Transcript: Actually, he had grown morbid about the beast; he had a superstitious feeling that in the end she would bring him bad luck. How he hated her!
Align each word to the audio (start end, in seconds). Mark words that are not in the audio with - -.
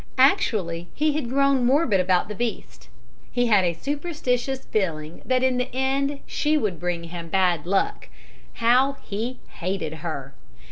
Actually, 0.17 0.87
he 0.95 1.13
had 1.13 1.29
grown 1.29 1.63
morbid 1.63 1.99
about 1.99 2.27
the 2.27 2.33
beast; 2.33 2.89
he 3.31 3.45
had 3.45 3.63
a 3.63 3.73
superstitious 3.73 4.65
feeling 4.65 5.21
that 5.23 5.43
in 5.43 5.59
the 5.59 5.69
end 5.75 6.21
she 6.25 6.57
would 6.57 6.79
bring 6.79 7.03
him 7.03 7.29
bad 7.29 7.67
luck. 7.67 8.09
How 8.53 8.93
he 9.03 9.37
hated 9.59 9.93
her! 10.01 10.33